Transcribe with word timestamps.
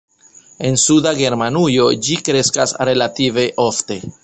En 0.69 0.77
suda 0.83 1.11
Germanujo 1.19 1.85
ĝi 2.07 2.17
kreskas 2.29 2.75
relative 2.91 3.47
ofte. 3.71 4.03